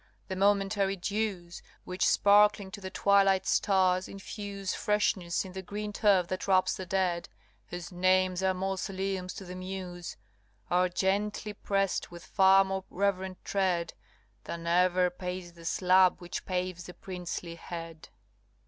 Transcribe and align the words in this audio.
the 0.29 0.35
momentary 0.35 0.95
dews 0.95 1.61
Which, 1.83 2.07
sparkling 2.07 2.71
to 2.71 2.81
the 2.81 2.89
twilight 2.89 3.45
stars, 3.45 4.07
infuse 4.07 4.73
Freshness 4.73 5.45
in 5.45 5.51
the 5.51 5.61
green 5.61 5.93
turf 5.93 6.25
that 6.29 6.47
wraps 6.47 6.73
the 6.73 6.87
dead, 6.87 7.29
Whose 7.67 7.91
names 7.91 8.41
are 8.41 8.55
mausoleums 8.55 9.39
of 9.41 9.47
the 9.47 9.53
Muse, 9.55 10.17
Are 10.71 10.89
gently 10.89 11.53
prest 11.53 12.09
with 12.09 12.25
far 12.25 12.65
more 12.65 12.83
reverent 12.89 13.45
tread 13.45 13.93
Than 14.45 14.65
ever 14.65 15.11
paced 15.11 15.53
the 15.53 15.65
slab 15.65 16.19
which 16.19 16.47
paves 16.47 16.85
the 16.85 16.95
princely 16.95 17.53
head. 17.53 18.09